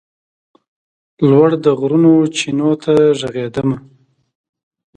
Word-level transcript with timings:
لوړ 1.29 1.49
د 1.63 1.65
غرونو 1.79 2.09
وچېنو 2.17 2.69
ته 2.83 2.91
ږغېدمه 3.19 3.77